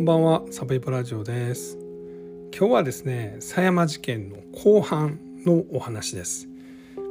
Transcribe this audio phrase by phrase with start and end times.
[0.00, 1.76] こんばんはサブイボラジオです。
[2.58, 6.48] 今日はですね狭山事件の後半のお話です。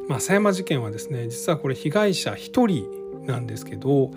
[0.08, 4.10] まあ狭山事件はですね実はこれ被害者1人なんですけど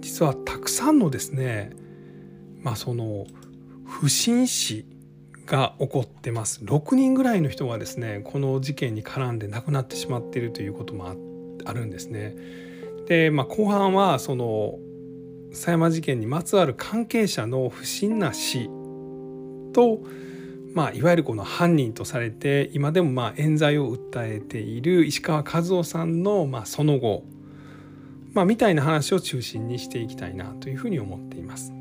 [0.00, 1.70] 実はたくさんのですね
[2.60, 3.24] まあその
[3.86, 4.84] 不審死
[5.46, 6.62] が起こってます。
[6.62, 11.16] 6人ぐらいの人がですねこの事件に絡んで亡くなってしまっているということも
[11.64, 12.36] あるんですね。
[13.08, 14.78] で、まあ、後半はその
[15.54, 18.68] 狭山事件にまつわる関係者の不審な死
[19.72, 20.00] と、
[20.74, 27.24] まあ、いわゆるこの犯人とされて今でもまあ冤罪を訴えている石川和夫さんのまあその後、
[28.32, 31.72] まあ、みたいな話を中心にしていきたいなというふうに思っています。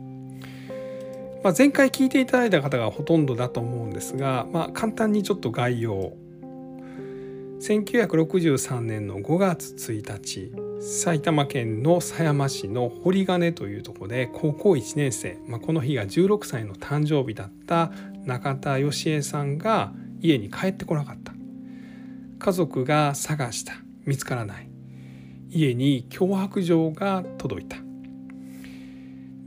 [1.43, 6.13] まあ、前回聞いていただいた方がほとんどだと思うんですが、まあ、簡単にちょっと概要
[7.59, 10.51] 1963年の5月1日
[10.83, 17.91] 埼玉県の狭山市の堀金というところで高校1年生、まあ、この日が16歳の誕生日だった
[18.25, 21.31] 中田義恵さんが家に帰ってこなかった。
[22.39, 23.75] 家族が探した。
[24.05, 24.69] 見つからない。
[25.49, 27.77] 家に脅迫状が届いた。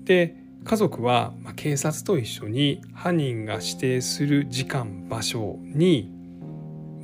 [0.05, 6.17] で家族は警察と一緒に犯人が指定する時間場所に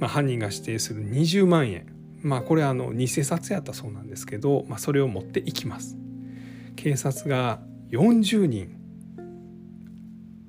[0.03, 1.87] まあ、犯人が指定する20万円
[2.23, 5.97] まあこれはあの偽札やったそうなんですけど、まあ、それを持っていきます。
[6.77, 8.77] 警察が40人、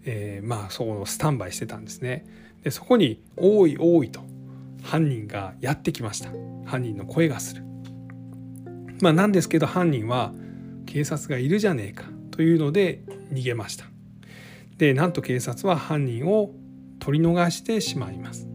[0.05, 2.25] えー、まあそのスタンバイしてたんですね。
[2.61, 4.21] でそこに「多い多い」と
[4.81, 6.29] 犯人がやってきました。
[6.65, 7.63] 犯人の声がする。
[9.01, 10.33] まあなんですけど犯人は
[10.85, 13.01] 警察がいるじゃねえかというので
[13.31, 13.85] 逃げました。
[14.77, 16.51] でなんと警察は犯人を
[16.99, 18.47] 取り逃してしまいます。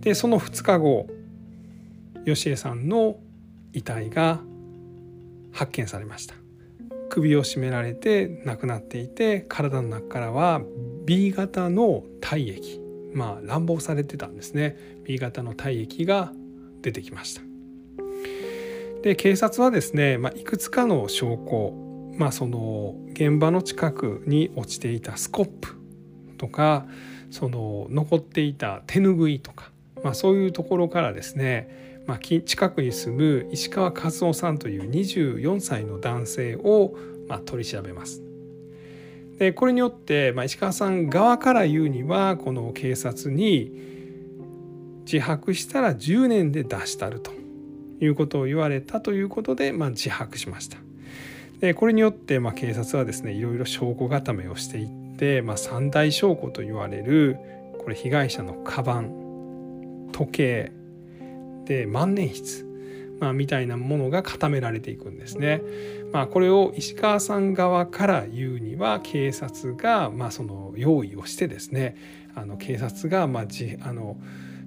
[0.00, 1.08] でその2日後
[2.26, 3.20] 吉江さんの
[3.72, 4.40] 遺体が
[5.52, 6.34] 発見されました。
[7.08, 10.60] 首を絞められて亡くなっていて体の中からは
[11.04, 12.80] B 型の体液
[13.14, 14.76] まあ乱暴されてたんですね。
[15.04, 16.32] B 型の体液が
[16.82, 17.42] 出てきました。
[19.02, 21.72] で警察はですね、まあ、いくつかの証拠
[22.18, 25.76] まあその現場の近くに落ちていたスコップ
[26.38, 26.86] とか
[27.30, 29.70] その残っていた手ぬぐいとか
[30.06, 36.96] まあ、そういうところからですね、まあ、近くに住む石川和夫さんという24歳の男性を
[37.28, 38.22] まあ取り調べます。
[39.38, 43.70] でこれによって、まあ、石川さん側から言うにはこの警察に
[45.04, 47.32] 自白したら10年で出したると
[48.00, 50.78] いうことを言われたということで、まあ、自白しました。
[51.60, 57.36] でこれによって、まあ、警察はですねいろいろ証拠固めをしていって、まあ、三大証拠と言われる
[57.78, 60.72] これ被害者のカバン時計
[61.66, 62.64] で万年筆、
[63.20, 65.62] まあ、みたいなものが固められていくんですね。
[66.12, 71.96] まあ、これを石川さん側から言うには警察がまあその用意をしてですね
[72.34, 74.16] あの警察がまあじあの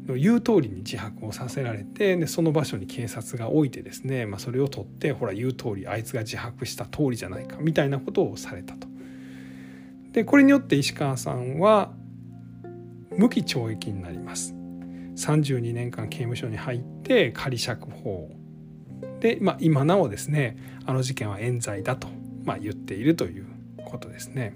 [0.08, 8.88] 言う通りに自白をさせられてでその場所に警察が置いてですね、まあ、それを取ってほら言う通りあいつが自白した通りじゃないかみたいなことをされたと。
[10.12, 11.92] でこれによって石川さんは
[13.16, 14.59] 無期懲役になります。
[15.20, 18.30] 32年間刑務所に入って仮釈放
[19.20, 22.08] で、まあ、今なおですねあの事件は冤罪だと、
[22.46, 23.46] まあ、言っているという
[23.86, 24.54] ことですね。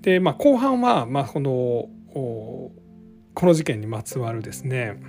[0.00, 1.88] で、まあ、後半は、まあ、この
[3.34, 5.00] この事件にまつわるですね、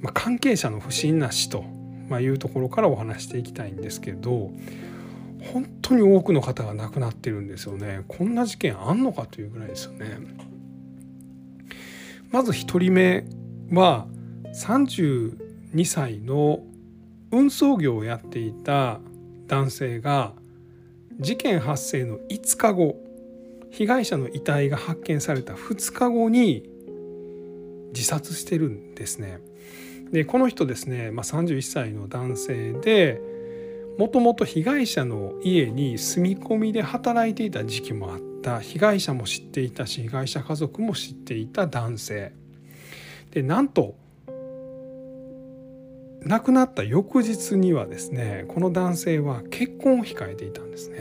[0.00, 1.64] まあ、関係者の不審な死と、
[2.08, 4.50] まあ、いうところからお話していきたいんですけど
[5.52, 10.06] 本当に多くの方が亡くなってるんですよねこんな事件あんのかというぐらいですよね。
[12.32, 13.24] まず1人目
[13.70, 14.06] は
[14.54, 16.64] 32歳の
[17.30, 19.00] 運送業をやっていた
[19.46, 20.32] 男性が
[21.20, 22.96] 事件発生の5日後
[23.70, 26.68] 被害者の遺体が発見された2日後に
[27.94, 29.38] 自殺してるんですね。
[30.10, 33.20] でこの人ですね、まあ、31歳の男性で
[33.98, 42.32] もともと被害者の家に住み込みで働いていた時期もあってた被害者も知っていたし被害者家族も知っていた男性
[43.30, 43.94] でなんと
[46.24, 50.98] 亡くなった翌日にはですねこの男性は結婚を控えていたんですね。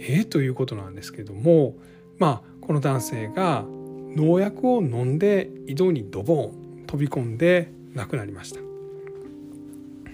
[0.00, 1.74] えー、ということなんですけども
[2.18, 8.60] まあこの男性が農薬を飲んで井戸にドボン飛び込んで亡くなりました。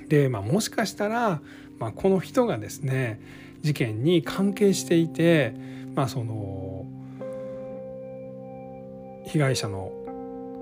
[0.08, 1.40] で、まあ、もしかしたら、
[1.78, 3.20] まあ、この人がですね
[3.64, 5.54] 事件に関係していて、
[5.94, 6.84] まあ、その
[9.26, 9.90] 被害者の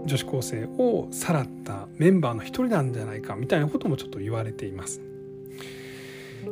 [0.07, 5.01] 女子高生をさらったメンバーの一人なんじゃないかみたいなこともちょっと言われています。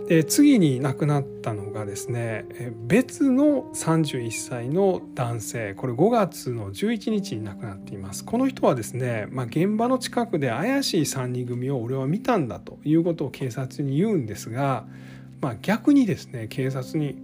[0.09, 2.45] で次に亡くなったのがですね
[2.87, 14.85] 別の31歳の男性これ5月の11日に亡くなっていますこの人はですね、まあ、現場の近くで怪しい3人組を俺は見たんだということを警察に言うんですが、
[15.41, 17.17] まあ、逆にですね警察に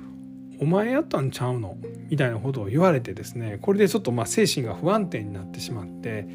[0.60, 1.76] 「お前やったんちゃうの?」
[2.08, 6.26] みたいなことを言われてですねこれでちょっとまあ精神が不安定になってしまって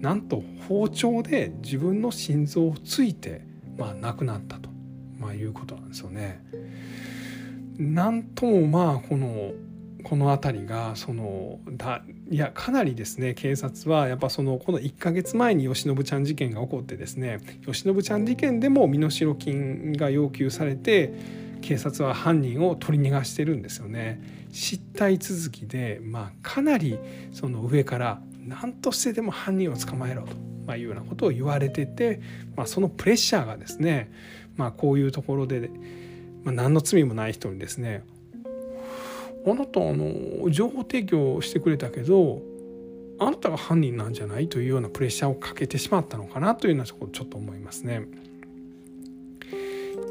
[0.00, 3.42] なんと包丁で自分の心臓をついて、
[3.76, 4.70] まあ、亡くなったと。
[5.20, 6.40] まあ、いうことなんですよね。
[7.78, 9.52] なんともまあこの
[10.02, 21.12] この辺りがそのだいやかなりですね警察はやっぱそのこの1ヶ月前に吉信ちゃん事件が起こってですね吉信ちゃん事件でも身代金が要求されて
[21.60, 24.38] 警察は犯人を取り逃がしてるんですよね。
[24.52, 26.98] 失態続きで、まあ、かなり
[27.32, 30.34] その上から何としてでも犯人を捕まえろと、
[30.66, 32.20] まあ、いうようなことを言われてて、
[32.56, 34.10] まあ、そのプレッシャーがですね
[34.60, 35.70] まあ、こういうところで、
[36.44, 38.04] まあ、何の罪もない人にですね
[39.46, 42.42] あなたあの情報提供してくれたけど
[43.18, 48.06] あなたが犯人なんじゃないというようなプレッシャーをかけてしまったのかなというようなところちょっと思いますね。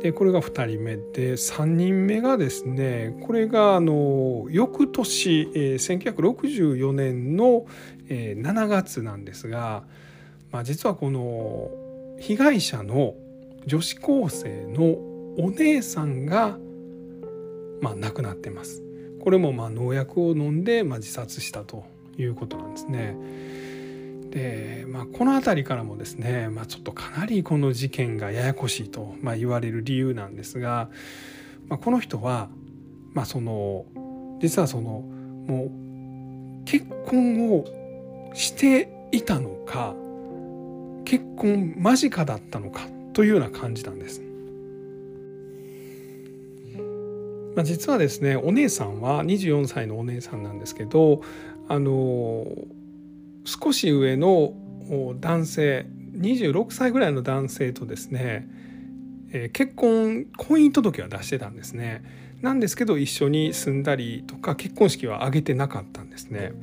[0.01, 7.65] でこれが2人目で3人目がですねこれがあの翌年、えー、1964年の、
[8.07, 9.83] えー、7月なんですが、
[10.51, 11.69] まあ、実はこの
[12.19, 13.15] 被害者の
[13.65, 14.83] 女子高生の
[15.37, 16.57] お姉さんが、
[17.81, 18.88] まあ、亡くなってます。
[19.21, 21.85] これもまあ農薬を飲んで、ま、自殺したと
[22.17, 23.15] いうことなんですね。
[24.31, 30.89] で、まあ、この辺りからもですね、まあ、ちょっとかなりこの事件がややこしいと、ま、言われる理由なんですが、
[31.67, 32.49] まあ、この人は、
[33.13, 33.85] まあ、その
[34.39, 35.03] 実はその
[35.47, 37.65] もう結婚を
[38.33, 39.95] していたのか
[41.05, 44.28] 結婚間近だったのかというような感じなんです。
[47.59, 51.21] まあ、実はですねお姉さんは24歳のお姉さんなんですけど
[51.67, 52.47] あの
[53.43, 54.53] 少し上の
[55.19, 58.47] 男性26歳ぐらいの男性とですね、
[59.33, 62.01] えー、結婚婚姻届は出してたんですね。
[62.41, 66.53] なんですけど一緒に住んだりとか結婚式は挙げてなかったんですね。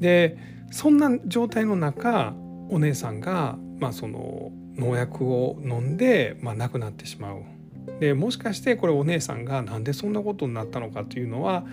[0.00, 0.36] で
[0.72, 2.34] そんな状態の中
[2.70, 7.53] お姉さんが、まあ、その農薬を飲んで、まあ、亡くなってしまう。
[8.00, 11.64] でもしかしてこれお姉さんが何でそんなことになったのかというのは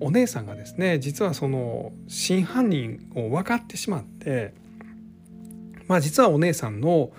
[0.00, 4.54] お姉さんがですね実はその真犯人を分かってしまって、
[5.86, 7.10] まあ、実はお姉さんの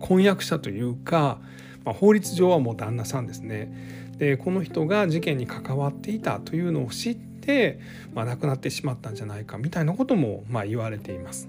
[0.00, 1.40] 婚約者というか、
[1.84, 4.12] まあ、法律上はもう旦那さんですね。
[4.18, 7.80] でこの人が事件に関わっていたというのを知って、
[8.14, 11.48] まあ、亡くなってしまったんじゃないかみたいなこともまあ言われています。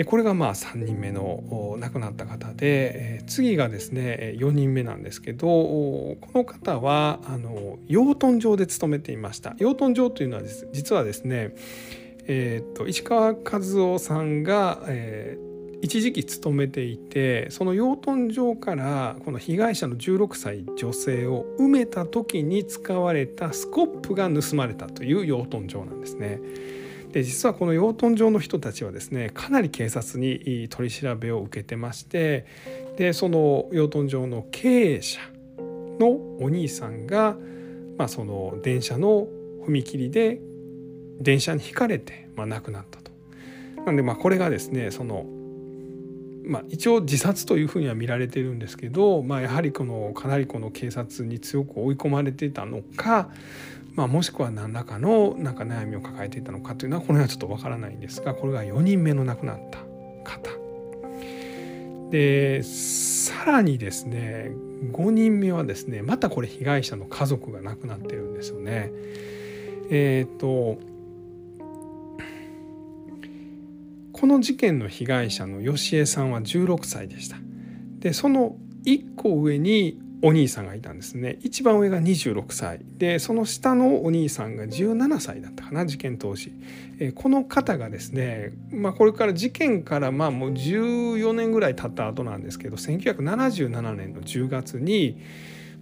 [0.00, 10.42] でこれがまあ3人目の亡くなった方で、次がですね4人目なんですけどこの方はあの養豚場で勤めていました養豚場というのは
[10.72, 11.54] 実はですね、
[12.24, 26.40] えーと、石川和夫さんが、えー、一時期勤めていてその養豚場からこの被害者の16歳女性を埋めた時に使われたスコップが盗まれたという養豚場なんですね。
[27.12, 32.46] で実はこの養豚場の人たちはですねかなり警察に取り調べを受けてまして
[32.96, 35.20] でその養豚場の経営者
[35.58, 36.08] の
[36.40, 37.36] お兄さんが、
[37.98, 39.26] まあ、その電車の
[39.66, 40.40] 踏切で
[41.20, 43.10] 電車にひかれて、まあ、亡くなったと。
[43.84, 45.26] なんでまあこれがですねその
[46.42, 53.30] まあ、一応自殺というふうには見られてるんですけど、まあ、やはりこのかなりこの警察に強く追い込まれてたのか、
[53.94, 59.78] まあ、もしくは何らかのなんか悩みを抱えていたのかというのはこの辺はちょっとわからないんですがこれが4人目の亡くなった
[60.24, 60.50] 方
[62.10, 64.52] でさらにですね
[64.92, 68.90] 5人目はですねまたこれ被害者の家族が亡くなってるんですよね。
[69.90, 70.78] えっ、ー、と
[74.12, 77.36] この事件の被害者の吉江さんは16歳でした。
[78.00, 81.38] でその1個上にお兄さんがいたんですね。
[81.40, 82.80] 一番上が26歳。
[82.98, 86.52] でその下のお兄さんが17歳だったかな事件当時、
[86.98, 95.18] えこの方がですね、まあ、これから事件からまあもう14年ぐらい経った後なんですけど1977年の10月に、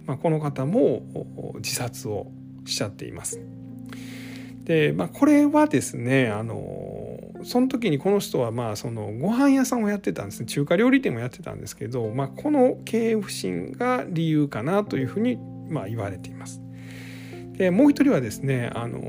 [0.05, 1.01] まあ、この方も
[1.55, 2.27] 自殺を
[2.65, 3.41] しちゃっています。
[4.63, 6.98] で、まあ、これはですねあの
[7.43, 15.37] その時にこの人はまあそのご飯屋さんをやってたんですね中華料理店もやってたんですけど、まあ、この経営不振が理由かなというふうに
[15.69, 16.61] まあ言われています。
[17.53, 19.01] でもう一人はですねあの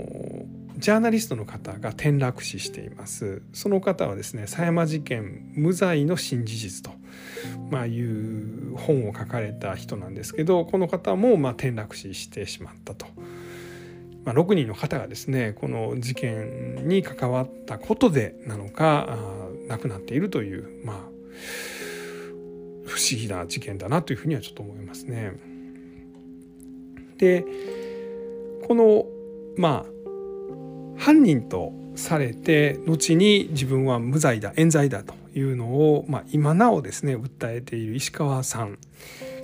[0.76, 6.96] ジャーナリストの方が転落死していますその方はですね狭山事件無罪の新事実と、
[7.70, 13.06] まあ、いう本を書かれた人なんですけどこの方もま転落死してしまったと。
[14.24, 19.18] まあ、6人の方がですねこの事件に関わったことでなのか
[19.68, 20.96] 亡くなっているという、まあ、
[22.86, 25.32] 不思議な事件だなというふうにはちょっと思いますね。
[27.18, 27.44] で
[28.66, 29.06] この
[29.56, 30.00] まあ
[30.98, 38.78] 犯人とされて後に自分は無罪だ冤罪だというのを、まあ、今なおですね訴えている石川さん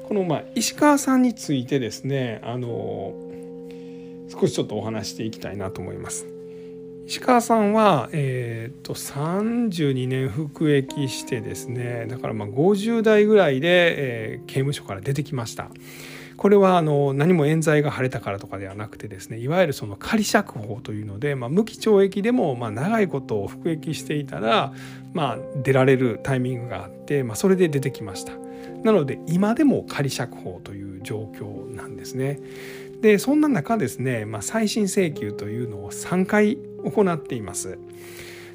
[0.09, 3.15] このまあ石川さんについてですねあの
[4.39, 6.27] 少しちょっとお話していきたいなと思います。
[7.07, 13.69] 石川さんは、えーと、と32年服役してですねだからまあ50代ぐらいで、
[14.33, 15.71] えー、刑務所から出てきました。
[16.37, 24.73] これはあの何も冤罪が晴れたからとかではなくてですねいわゆるその仮釈放というので、まあ、無期懲役でもまあ長いことを服役していたら、
[25.15, 28.33] まあ、出られるタイミングがあって、まあ、それで出てきました
[28.85, 32.39] なので今でも仮釈放という状況なんですね
[33.07, 37.79] でそんな中ですね、まあ、再審請求というのを3回行っています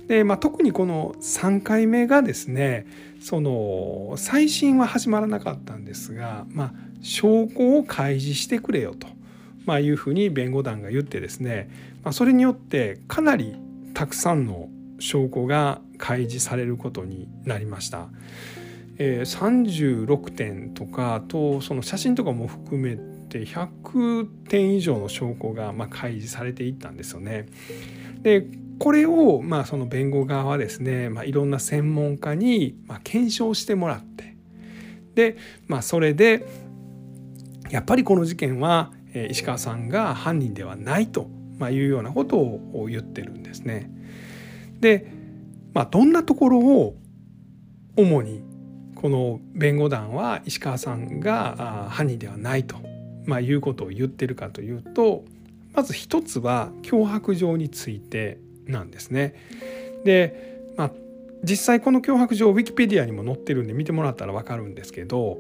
[0.10, 2.86] で、まあ、特にこの3回目がですね
[3.22, 9.08] その再審は始まらなかったんですが、まあ、証拠を開示してくれよと、
[9.63, 11.70] まあ、いうふうに弁護団が言ってですね、
[12.03, 13.55] まあ、それによってかなり
[13.93, 14.67] たくさんの
[15.00, 18.10] 証拠が開示されることになりました。
[18.98, 27.45] えー、36点とかとその写真とかも含めて100点以上の証拠がま開示されていったんですよね。
[28.21, 28.45] で
[28.77, 34.35] これをまあその弁護側はですね、まあ、いろんな専門家にま検証してもらって
[35.13, 36.45] で、まあ、それで
[37.69, 38.91] やっぱりこの事件は
[39.29, 41.29] 石川さんが犯人ではないと
[41.71, 43.91] いうようなことを言ってるんですね。
[44.79, 45.11] で、
[45.73, 46.95] まあ、どんなところを
[47.95, 48.41] 主に
[48.95, 52.77] この弁護団は石川さんが犯人ではないと、
[53.25, 55.23] まあ、いうことを言ってるかというと
[55.73, 59.35] まず一つは脅迫状についてなんですね。
[60.03, 60.91] で、まあ、
[61.43, 65.39] 実際この脅迫状ウィキペディアにも載ってるんで見てもらったら分かるんですけど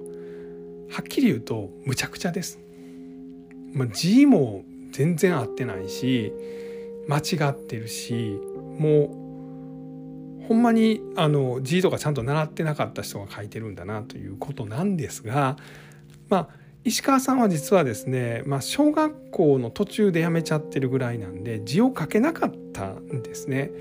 [0.89, 2.59] はっきり言うとむちゃくちゃです。
[3.73, 6.33] まあ、字も全然合ってないし
[7.07, 8.37] 間違ってるし
[8.77, 9.17] も
[10.43, 15.55] うほんまにあの字とかちゃんと習ってなかった人が書いてるんだなということなんですが
[16.29, 23.71] まあ石川さんは実はですね、まあ、小学校の途中で辞めちゃってるぐらいなんで字を書けなかったんですね。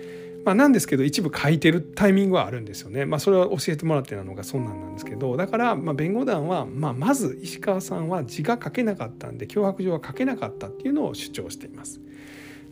[0.44, 3.04] まあ、なんですけど一部書いてるタイミングはあるんですよね。
[3.04, 12.00] まあ、それは教えてもらってなのがそんなんなんですけどだからまあ弁護団はまあまず石川さんは字が書けなかったんで脅迫状は書けなかったっていうのを主張しています。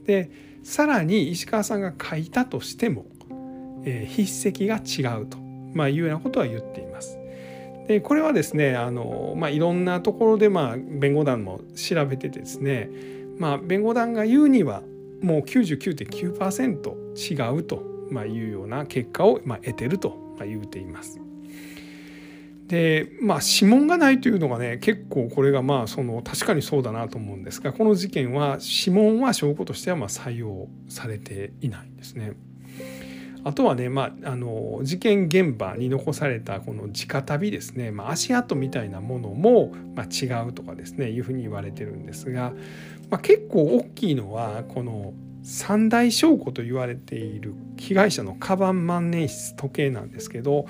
[0.04, 0.30] で
[0.62, 3.06] さらに石川さんが書いたとしても、
[3.84, 5.38] えー、筆跡が違うと、
[5.74, 7.17] まあ、いうようなことは言っています。
[7.88, 12.90] でこれはですねあの、まあ、いろんなところでまあ弁護団も調べててですね、
[13.38, 14.82] まあ、弁護団が言うには
[15.22, 21.18] もう99.9%違うとまいうような結果をま得てるとま言うています。
[22.66, 32.34] でまあ指紋がないというのがね結構これがまあその確かにそうだなと思うんですがこの事件は指紋は証拠としてはま採用されていないんですね。
[33.48, 42.52] あとはね、まあ、あの事件現場に残されたこの直旅ですね、まあ、足跡みたいなものも、ま、違うとかですねいうふうに言われてるんですが、
[43.08, 50.66] まあ、結構大きいのはこの三大証拠と言われている被害者のカバン万年筆時計なんですけど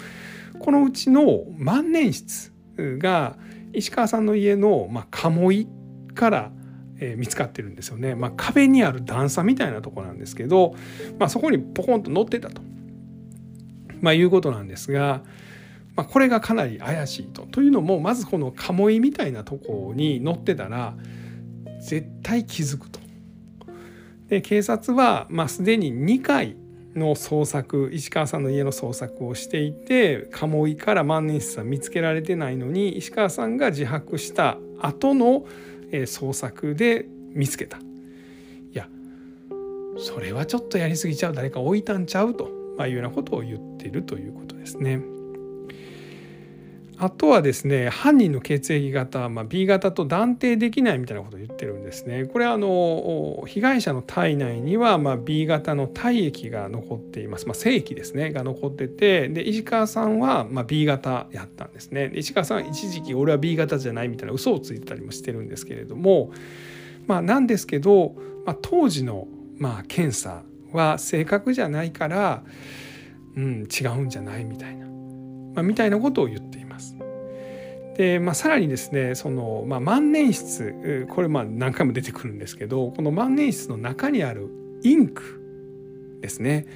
[0.61, 3.37] このうちの万年筆が
[3.73, 5.68] 石川さんの家の、まあ、鴨居
[6.14, 6.52] から
[7.00, 10.75] えー、見つかってるんですよね、まあ、壁にある段差みたいなとこなんですけど、
[11.19, 12.62] まあ、そこにポコンと乗ってたと、
[14.00, 15.23] まあ、いうことなんですが、
[15.97, 17.43] まあ、これがかなり怪しいと。
[17.43, 20.95] というのもまずこの鴨居みたいなとこに乗ってたら
[21.81, 23.00] 絶対気づくと。
[24.28, 26.57] で警察は、まあ、すでに2回
[26.95, 35.45] の捜索石川さんの家の捜索をしていて鴨居から万年筆は見つけられてないのに石川さんが自白した後の
[35.92, 37.80] え創作で見つけたい
[38.73, 38.88] や
[39.99, 45.00] それはちょっとやりすぎちゃう誰か置いたんちゃうと、まあ、いうようなことを言ってるということですね。
[47.00, 52.25] あとはですね犯人の血液型、まあ、B 型と断定できないみたいなことを言ってるんですね。
[52.25, 62.09] これはあの被害者の体内には、ま、B 型の体液が残っています、まあ、精液ですねが残っててで石川さんは、ま、B 型やったんですね。
[62.09, 66.33] で石川さんは一時期俺は B 型じゃないみたいな嘘をついてたりもしてるんですけれども、
[67.07, 72.43] まあ、なんですけど、まあ、当時のま検査は正確じゃないから、
[73.37, 74.87] うん、違うんじゃないみたいな、
[75.55, 76.57] ま、みたいなことを言って。
[77.99, 84.49] で、まあ、さらにですねその、まあ、万年筆これまあ何回も出てくるんですけどこの万年筆の中にある
[84.83, 86.67] インクですね。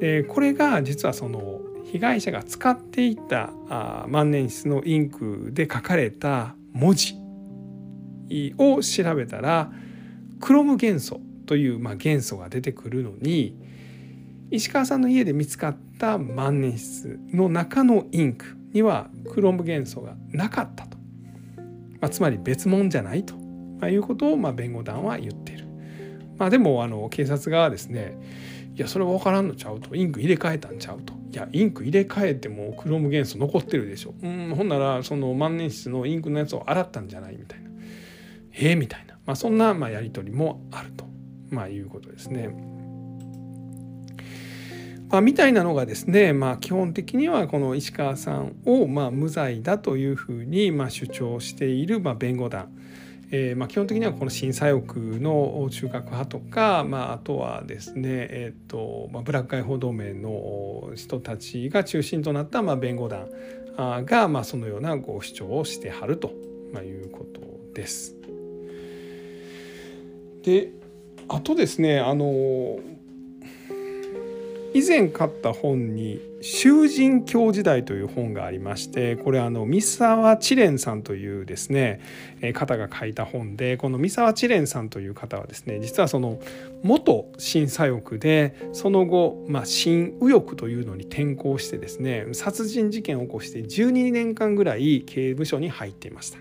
[0.00, 7.16] でこれが実はその被害者が使っていたあ万年筆のインクで書かれた文字
[8.56, 9.70] を調べたら
[10.40, 13.54] クロム元素という、まあ、元素が出てくるのに
[14.50, 20.96] 石川さんの家で見つかった万年筆の中のインクにはクロム元素がなかったと、
[22.00, 25.66] まあ、つまり別物じゃないと、まあ、いうことをま弁護団は言っている。
[26.38, 28.16] まあ、でもあの警察側はですね
[28.74, 29.94] いやそれは分からんのちゃうと。
[29.94, 31.12] インク入れ替えたんちゃうと。
[31.30, 34.14] いやインク入れ替えてもクローム元素残ってるでしょ。
[34.22, 37.36] うんほんならその万年筆のインクのやつを洗ったんじゃない？
[37.36, 37.70] みたいな。
[38.54, 41.06] ええー、みたいな、まあ、そんなまやり取りもあると、
[41.50, 42.48] ま、いうことですね。
[45.12, 52.72] まあ、みたいなのがですね、まあ、基本的にはこの石川さんをまあ無罪だというふうにまあ主張しているまあ弁護団、
[53.30, 63.28] えー、まあ基本的にはこの新左翼の中核派とか、まあ、あとはですね、えーとまあ、ブラック解放同盟の人たちが中心となったまあ弁護団
[64.06, 66.28] がまあそのようなご主張をしてはると
[66.82, 67.42] いうこと
[67.74, 68.16] です。
[70.42, 70.72] で
[71.28, 72.78] あとですねあの
[74.74, 82.00] 以前買った本に「囚人教時代」という本がありましてこれあの三沢知蓮さんというですね
[82.54, 86.40] 方が書いた本でこの三沢知蓮さんという方はですね実はその
[86.82, 96.38] 元新左翼でその後、まあ、新右翼というのに転向してですね殺人事件を起こして12年間ぐらい刑務所に入っていました。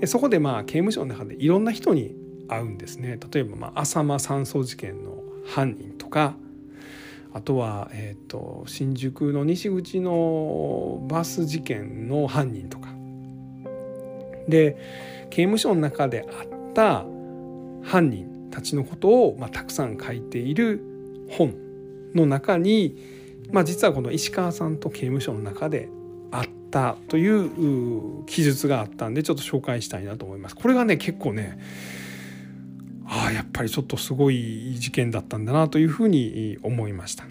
[0.00, 2.14] でそこでまあ刑務所の中でいろんな人に
[2.48, 6.34] 会うんですね例えばまあ浅間山荘事件の犯人とか
[7.38, 12.88] あとは、えーと、新宿の西口のバス事件の犯人とか
[14.48, 14.76] で
[15.30, 17.04] 刑務所の中であった
[17.84, 20.82] 犯人たちのことを、まあ、たくさん書いている
[21.30, 21.54] 本
[22.12, 22.96] の中に、
[23.52, 25.88] まあ、実はこの石川さんと刑務所の中で
[26.32, 30.56] あったという記述があったんでちょっと紹介したいなと思います。
[30.56, 31.60] これがね結構ね
[33.10, 37.24] ああやっぱりちょっとすごい事件だったんだなというふうに思いました。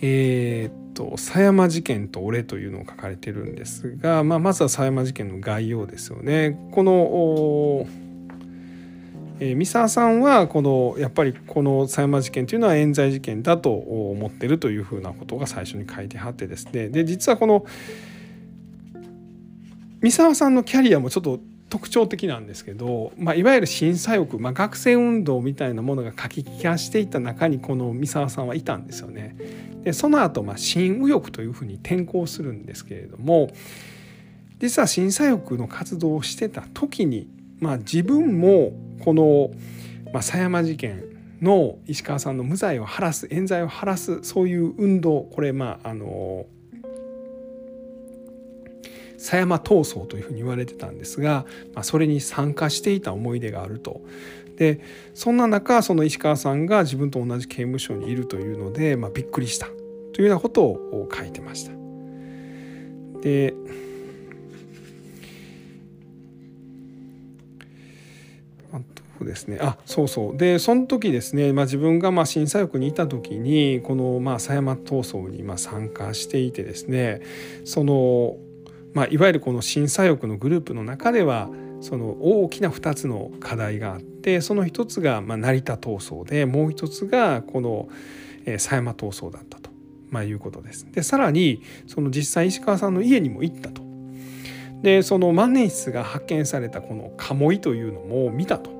[0.00, 6.58] えー、っと狭山事件と俺というのを書かれてるんですが、まあ、まずは狭山事件の概要ですよね。
[6.72, 7.86] この
[9.40, 17.64] えー、三沢さんはこのやっぱりこの狭山事件というのは冤罪事件だと思ってるというふうなことが最初に書いてはってですねで実はこの
[20.00, 21.38] 三沢さんのキャリアもちょっと
[21.68, 29.36] 特徴的なんですけど、まあ、いわゆる新左翼、まあ、学生運動みたいなものが書き利かしていた中にこの三沢さんはいたんですよね。
[29.84, 33.50] でその後、まあ新右翼というふうに転向するんですけれども
[34.58, 37.28] 実は新左翼の活動をしてた時に、
[37.60, 38.72] まあ、自分も
[39.04, 39.50] この、
[40.12, 41.04] まあ、狭山事件
[41.40, 46.46] の石川さんの無罪を晴らす冤罪を晴らすそういう運動これまああの
[49.18, 54.00] 狭山闘争というふうに言われてたんですが、まあ、それに参加していた思い出があると。
[54.56, 54.80] で
[55.14, 59.66] そんな中その石川さんが自分と同じ刑務所にいるというので、まあ、びっくりした
[60.12, 61.72] というようなことを書いてました。
[63.20, 63.54] で
[69.24, 77.20] ですねあそうそうでその時ですね、まあ、自分がまあ審査翼にいた時にこのまあ狭山闘争にまあ参加していてですね
[77.64, 78.36] その
[78.98, 81.48] まあ、いわゆるこの審査翼のグループの中では
[81.80, 87.88] その大きな2つの課題があってその一つがま成田闘争でもう一つがこの
[88.44, 89.70] 狭山闘争だったと、
[90.10, 90.90] まあ、いうことです。
[90.90, 93.82] でさらにその実際石川さんの家にも行ったと。
[94.82, 98.70] でその万年筆が発見されたこの鴨居というのも見たと。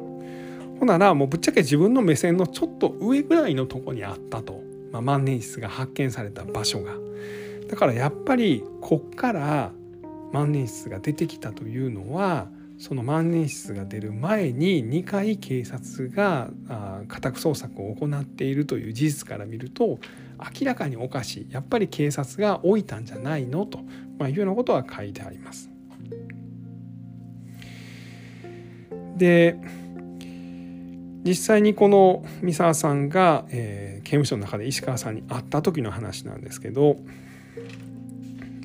[0.81, 6.95] ほならもうぶっちゃけ自分の目線のちょっと上ぐらいのとこにあったと、まあ、万年筆が発見された場所が。
[7.69, 9.73] だからやっぱりこっから
[10.33, 16.49] 万年筆が出てきたというのはその万年筆が出る前に2回警察が
[17.09, 19.99] 家宅捜索を行っているという事実から見ると
[20.61, 23.81] 明らかにおかしいやっぱり警察が置いたんじゃないのと、
[24.19, 25.71] まあ、いうようなことは書いてあります。
[29.17, 29.57] で
[31.25, 36.97] 実際にこの三沢さんが、えー、刑務所の中で石川さんに会った時の話なんですけど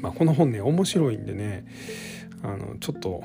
[0.04, 1.66] まあ、この本ね面白いんでね
[2.44, 3.24] あのちょっと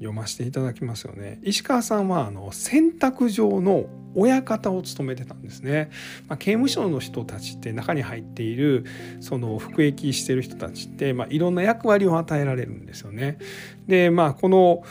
[0.00, 1.40] 読ませていただきますよね。
[1.42, 3.84] 石川さんはあの洗濯場の
[4.14, 5.90] 親方を務めてたんですね、
[6.26, 8.84] まあ、刑務所の人たちって中に入っている
[9.20, 13.38] その服役してる人たちって、まあ、いろんな役割を与えられるんですよね。
[13.86, 14.82] でまあこの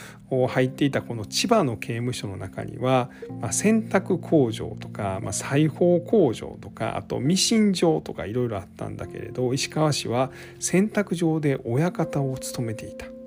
[0.48, 13.19] 入っていたこの千葉の刑務所の中には、まあ、洗濯工場とか、まあ、裁縫工場とかあとミシン場とかいろいろあったんだけれど石川氏は洗濯場で親方を務めていた。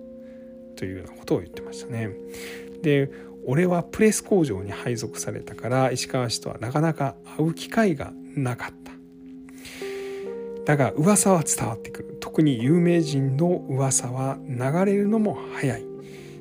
[0.75, 2.09] というようなことを言ってましたね。
[2.81, 3.09] で
[3.45, 8.91] 俺はプレス工場に配属されたから石川氏とはなかなか会う機会がなかった。
[10.65, 12.17] だが噂は伝わってくる。
[12.21, 15.93] 特に有名人の噂は流れるのも早い。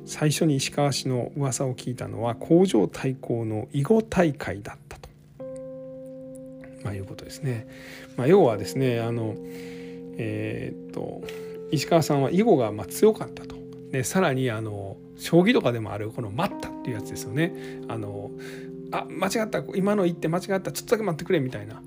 [0.05, 5.09] 最初に石川氏の噂を聞いたのは工場対抗の囲碁大会だったと、
[6.83, 7.67] まあ、いうことですね、
[8.17, 9.35] まあ、要はですねあの
[10.17, 11.21] えー、っと
[11.71, 13.62] 石川さんは囲碁がま強かったと。
[13.93, 17.53] でさらにあの将棋とかでもあるこの「待った」っていうやつですよね。
[17.87, 18.31] あの
[18.91, 21.81] あ間違った今の言って間違ったちょっとだけ待ってくれみたいな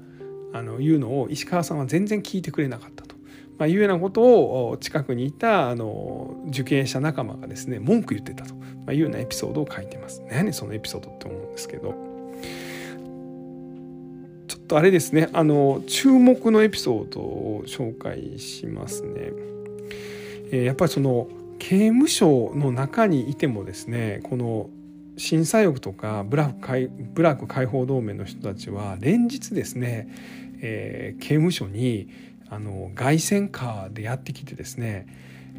[0.52, 3.16] あのいうのを石川さんは全然聞いてくれなかったと、
[3.58, 10.22] まあ、いうようなことを近くにいたあの受刑者仲間がですね文句言ってたと、まあ、いうようなエピソードを書いてます。
[10.30, 11.94] 何そのエピソードって思うんですけど。
[14.46, 19.32] ちょっとあれですねあの注目のエピソードを紹介しますね。
[20.52, 21.26] えー、やっぱりその
[21.58, 24.70] 刑務所の中にいてもですねこの
[25.16, 30.08] 審査欲とかブラックブラック解放同盟の人たちは連日ですね、
[30.60, 32.08] えー、刑務所に
[32.48, 35.06] あの凱旋カーでやってきてですね、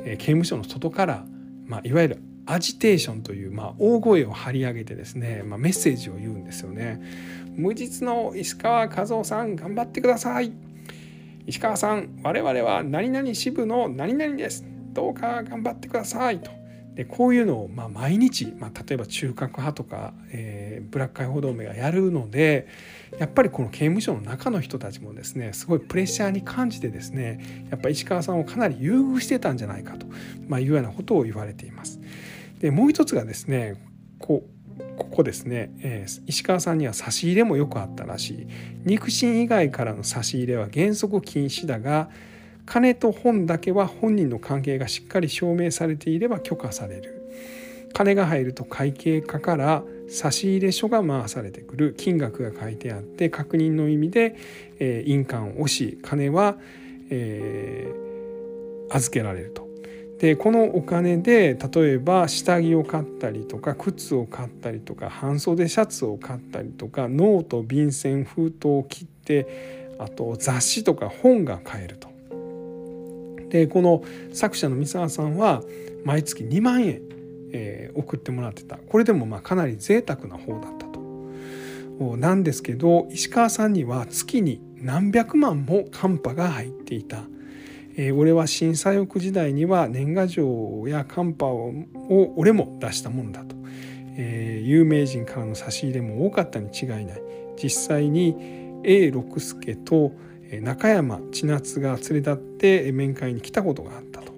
[0.04, 1.26] えー、刑務所の外から、
[1.66, 7.02] まあ、いわゆるアジテーションという、まあ、大声を張り上げてですね、まあ、メッセージを言うんですよね。
[7.56, 10.54] 無実の石川和夫さん頑張ってください。
[11.46, 14.77] 石川さん我々は何々支部の何々です。
[14.98, 16.50] どうか頑張ってくださいと。
[16.96, 22.68] でこういうのをま毎日、まあ、例えば中核派とか、えー、ブラック解放同盟がやるので
[23.20, 30.08] やっぱりこの刑務所の中の人たちもですねすごいプレッシャーに感じてですねやっぱ石川さんをかなり優遇してたんじゃないかと、
[30.48, 32.00] まあ、いうようなことを言われています。
[32.58, 33.76] でもう一つがですね
[34.18, 34.44] こ
[34.98, 38.48] ここですね、えー、石川さんには差し入れもよくあったらしい
[38.86, 42.10] 肉親以外からの差し入れは原則禁止だが
[42.68, 47.18] 金と本だけは本人の関係がしっかり証明されていれば許可される
[47.94, 54.36] 金が入ると会計課から差し入れ書が回されてくる金額が書いてあって確認の意味で、
[54.80, 56.58] えー、印鑑を押し金は、
[57.10, 59.66] えー、預けられると。
[60.20, 72.17] でこのお金で例えば下着を買ったりとか靴を買ったりとか半袖シャツを買ったりとかノート便箋封筒を切ってあと雑誌とか本が買えると。
[73.50, 75.64] でこの作者の三沢さんは
[76.04, 77.02] 毎月2万円、
[77.52, 80.98] えー、送ってもらってたこれでもまあかなり贅沢な方だったと。
[82.18, 87.24] なんですけど石川さんには月に何百万もカンパが入っていた。
[88.00, 91.74] えー、俺は震災翌時代には年賀状やカンパを
[92.36, 93.56] 俺も出したものだと、
[94.16, 97.22] えー、有名人からの差し入れも多かったに違いない
[97.62, 98.36] 実際に
[98.84, 100.12] A 六輔と
[100.62, 104.34] 中山千夏が連れ立って面会に来たことがあったと、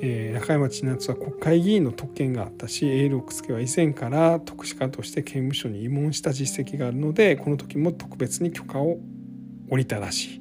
[0.00, 8.98] えー、中山千夏は国会議員の特権があったし永六輔は以前から特殊課として刑務所に慰問した実績があるのでこの時も特別に許可を
[9.68, 10.40] 下りたらしい、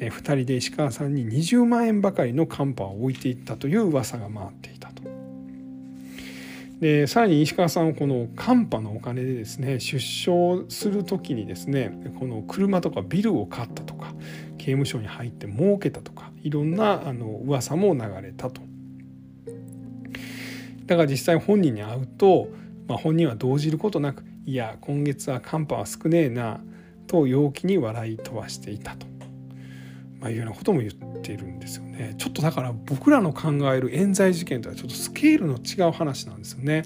[0.00, 5.17] えー、2人で石川さんに20万円ばかりのカンパを置いていったという噂が回っていたと。
[6.80, 14.14] でさらに石川さんはこのカンパのお金でですね出生する時にですねこの車とかビルを買ったとか
[14.58, 18.62] 刑務所に入って儲けたとかいろんなあの噂も流れたと。
[20.86, 22.48] だから実際本人に会うと、
[22.86, 26.62] まあ、本人は動じることなく「いや今月はカンパは少ねえな」
[27.06, 29.17] と陽気に笑い飛ばしていたと。
[30.20, 32.14] まあ、いうようなことも言っているんですよね。
[32.18, 36.82] ちょっとだから僕らの考える冤罪事件とはちょっとスケールの違う話なんですよね。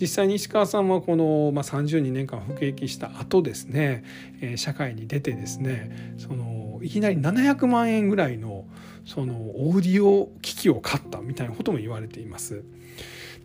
[0.00, 4.04] 実際に石川さんはこの、まあ、32年間服役した後ですね、
[4.40, 8.64] えー、社会に出てですねそのいきなり700万円ぐらいの
[9.04, 12.64] そのオーディオ機器を買ったみたいなことも言われています。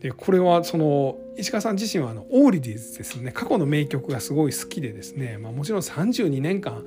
[0.02, 6.84] でこれはその石川さん自身はあのオーリディーズですね過去の名曲がすごい好きでですね、まあ、もちろん32年間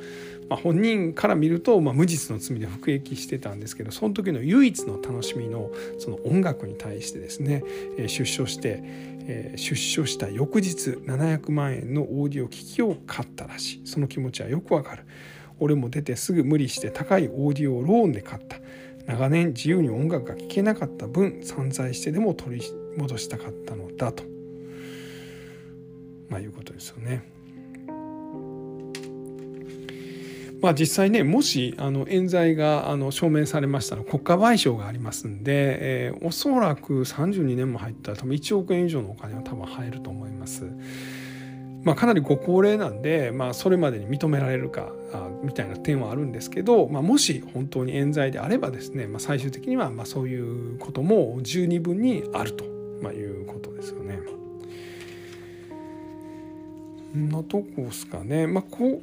[0.51, 7.63] まあ、本人から見ると、まあ、無実の罪で服役してたんですけどその時の唯一の楽しみのその音楽に対してですね、
[7.97, 13.83] えー、出所して、えー、出所した翌日700万円のオーディオ機器を買ったらしい。
[13.85, 15.05] その気持ちはよくわかる。
[15.61, 18.57] 俺も出てすぐ無理して高いオーディオをローンで買った。
[19.07, 24.25] 長年自由に音楽が聴けなかった分散財してでも取り戻したかったのだと、
[26.29, 27.40] まあ、いうことですよね。
[30.61, 40.71] まあ、実際ねもしあの冤罪があの証明されましたら国家賠償がありますんで、えー、おそらく32年も入ったら多分1億円以上のお金は多分入ると思います。
[41.83, 44.93] まあ、かなりご高齢なんで、まあ、それまでに認められるか
[45.43, 50.39] みたいな点はあるんですけど、まあ、もし本当に冤罪であればですね、まあ、最終的にはまあそうい
[50.75, 52.67] うことも十二分にあると、
[53.01, 54.19] まあ、いうことですよね。
[57.15, 59.03] のとこですかね、まあ、こ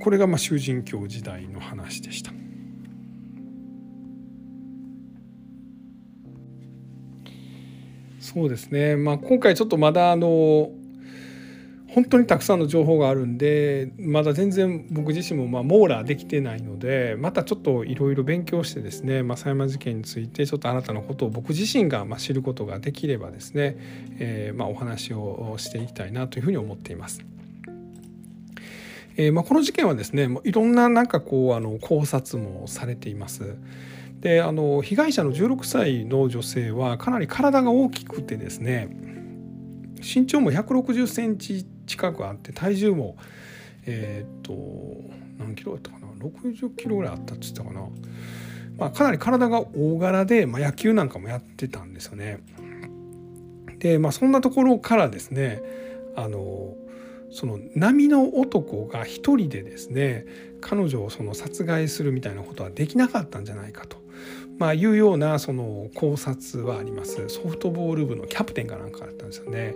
[0.00, 2.32] これがまあ囚人教時代の話でした。
[8.20, 10.70] そうですね、まあ、今回ちょっとまだあの
[11.88, 23.76] 本当にたくさんの情報があるんでまだ全然僕自身もまあ網羅できてないのでまたちょっといろいろ勉強してですね狭山事件についてちょっとあなたのことを僕自身がまあ知ることができればですね、
[24.20, 27.24] えー、まあお話をしていきたいなというふうに思っています。
[29.20, 33.54] えー、まあこの事件はですねもういろんななんかこうあの考察もされています。
[34.20, 38.88] であの被害者の16歳の女性はかなり体が大きくてですね
[39.98, 43.16] 身長も160センチ近くあって体重も
[43.86, 44.54] えっ、と
[45.38, 47.86] 何キロだったかな60キロぐらいあったって言ったかな、
[48.78, 52.40] まあ、かなり体が大柄で、まあ、野球なんかもやってたんですよね。
[53.78, 55.62] でまあそんなところからですね
[56.16, 56.74] あの
[57.30, 60.26] その波の男が一人でですね
[60.60, 63.98] 彼女をその殺害するみたいなことはできなかったんじゃないかと。
[64.58, 69.74] まあ、いうようなその考察はありますソフトボール部のキャプテンかなんかだったんですよね。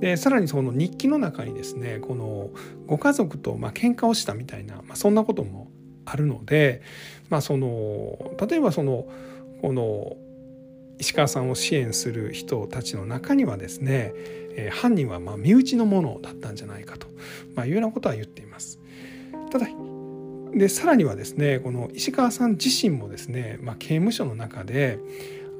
[0.00, 2.50] でさらにその日記の中にですねこの
[2.86, 5.70] ご家族とまあ喧嘩をしたみたいな、まあ、そんなことも
[6.04, 6.82] あるので、
[7.30, 9.06] まあ、その例えばその
[9.62, 10.18] この
[11.00, 14.12] 石川さんを支援する人たちの中にはですね、
[14.60, 17.06] えー、犯人はまあ身内のものだったんじゃないかと、
[17.54, 18.78] まあ、いうようなことは言っています。
[19.50, 19.66] ただ
[20.52, 24.98] でさらにはですねこの石川さん自身もですね、まあ、刑務所の中で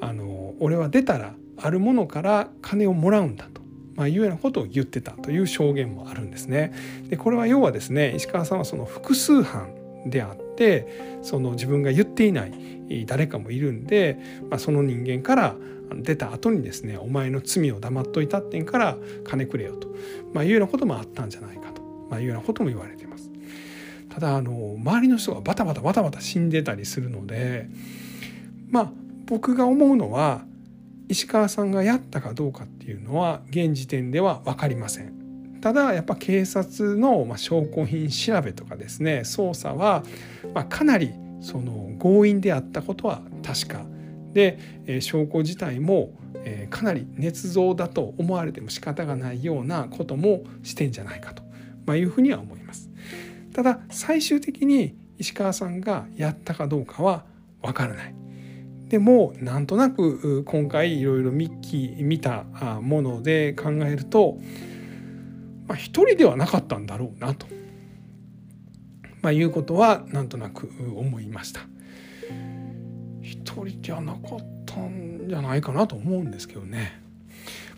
[0.00, 3.60] あの俺は出たらあるものから金をもらうんだと。
[3.96, 6.72] まあ、いうようなことを言ってたという証言もあるんですね。
[7.10, 9.74] でこれは要はですね石川さんはその複数犯
[10.06, 15.54] であってその自分が言っていない誰かもいるんで、まあ、その人間から
[15.94, 19.88] 出た後にですねお前の罪を黙っといたってんから金くれよと、
[20.32, 23.30] まあ、いうようなこともあったんじゃないかと、まあ、いうようなことも言われています。
[24.08, 27.68] ただあの周りの人がバタバタバタバタ死んでたりするので
[28.68, 28.92] まあ
[29.26, 30.42] 僕が思うのは
[31.08, 35.20] 石川さんがやったかどうかっていうのは現時点では分かりません。
[35.60, 40.02] ただやっぱ警察の証拠品調べとかですね捜査は
[40.68, 43.99] かなりその強引であったことは確かで
[44.32, 46.12] で証拠自体も
[46.70, 51.34] かなり捏造だと思われても仕方がないようなこともしてんじゃないか
[51.86, 52.90] というふうには思います。
[53.52, 57.24] ただ最終的に石川さんがやったかどうかは
[57.60, 58.14] わからない。
[58.88, 61.50] でもなんとなく今回いろいろ見
[61.98, 62.44] 見た
[62.80, 64.38] もので考えると、
[65.68, 67.46] まあ、一人ではなかったんだろうなと、
[69.22, 71.60] まあ、いうことはなんとなく思いました。
[73.22, 77.00] 一人じゃなかったんじゃないかなと思うんですけどね。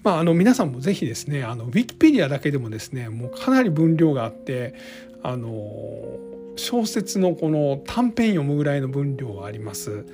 [0.03, 4.75] まあ、あの皆さんもぜひですねあのウィキペディアだけでもですねもうかなり分量があって
[5.23, 6.19] あの
[6.57, 10.05] 小説のこの短編読むぐらいの分量はあります。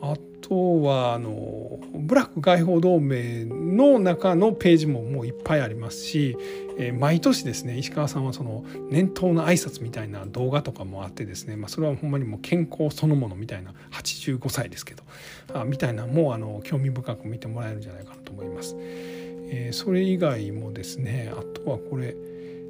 [0.00, 0.14] あ
[0.52, 6.36] とはあのブラック外報同盟の中のページももういっぱいありますし、
[6.76, 15.02] えー、毎年ですね石川さんはその年頭の挨拶みたいな動画とかもあってですね、まあ、それはほんまにもう健康そのものみたいな85歳ですけど
[15.54, 18.76] あみたいなもうあの興味深く見てもらえるんじゃないかなと思います。
[18.78, 22.14] えー、それ以外もですねあとはこれ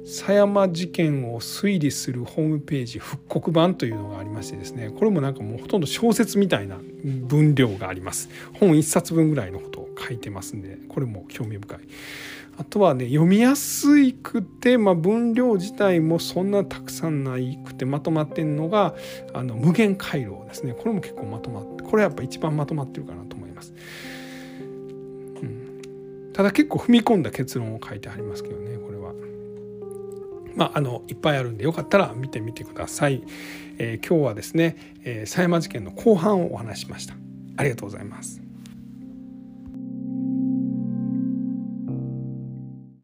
[0.05, 8.29] 狭山事件を推理するホームページ復刻版というのがありましてですねこれもなんかもうほとんど小説みたいな分量があります。
[8.59, 11.79] 本1冊分ぐらいのことを書いてますんでこれも興味深い。
[12.57, 18.93] あとはね読みやすくて、まあ、分量自体もそんなたくさんないくてまとまってんのが
[19.33, 20.73] あの無限回路ですね。
[20.73, 23.73] これも結構まとまってこれやっぱ一番まとまってるかなと思います、
[25.41, 28.82] うん、ただ結構踏み込んだ結論を書いてありますけどね。
[30.55, 33.23] まあ、あのいっぱいあるんでよかったら見てみてください。
[33.77, 37.15] えー、今日はですね、えー、狭山事件の後半をお話ししました。
[37.57, 38.41] ありがとうございます。